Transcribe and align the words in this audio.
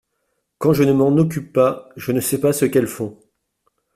Quand 0.57 0.73
je 0.73 0.81
ne 0.81 0.93
m’en 0.93 1.15
occupe 1.17 1.53
pas 1.53 1.87
je 1.95 2.11
ne 2.11 2.21
sais 2.21 2.41
pas 2.41 2.53
ce 2.53 2.65
qu’elles 2.65 2.87
font. 2.87 3.19